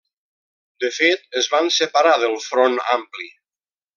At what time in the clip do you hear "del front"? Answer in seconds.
2.25-2.79